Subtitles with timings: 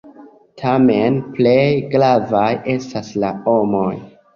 [0.61, 1.63] Tamen plej
[1.95, 3.91] gravaj estas la homoj.